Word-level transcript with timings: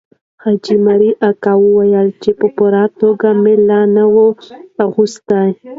حاجي 0.41 0.75
مریم 0.85 1.15
اکا 1.29 1.53
وویل 1.63 2.09
چې 2.21 2.29
پرتوګ 2.39 3.21
مې 3.41 3.53
لا 3.67 3.81
نه 3.95 4.03
وو 4.13 4.27
اغوستی. 4.83 5.47